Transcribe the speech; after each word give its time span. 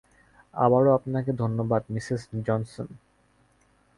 আবারো 0.53 0.89
আপনাকে 0.93 1.31
ধন্যবাদ 1.33 1.81
মিসেস 1.89 2.21
জনসন। 2.47 2.87